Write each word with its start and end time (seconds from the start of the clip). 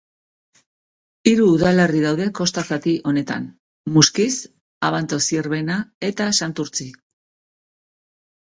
Hiru 1.31 1.43
udalerri 1.57 2.01
daude 2.05 2.25
kosta 2.39 2.63
zati 2.71 2.93
honetan: 3.11 3.45
Muskiz, 3.99 4.31
Abanto-Zierbena 4.89 5.77
eta 6.11 6.31
Santurtzi. 6.41 6.89